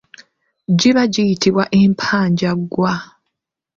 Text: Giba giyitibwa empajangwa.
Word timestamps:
Giba 0.79 1.03
giyitibwa 1.13 1.63
empajangwa. 1.81 2.91